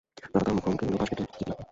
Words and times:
তারা 0.23 0.43
তাঁর 0.45 0.55
মুখোমুখি 0.57 0.83
হলেই 0.85 0.99
পাশ 0.99 1.09
কেটে 1.09 1.23
যেতে 1.25 1.43
লাগল। 1.43 1.63